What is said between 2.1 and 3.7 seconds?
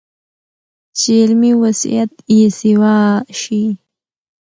ئې سېوا شي